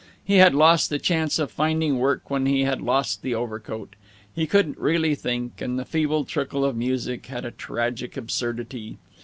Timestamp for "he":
0.23-0.37, 2.47-2.63, 4.33-4.47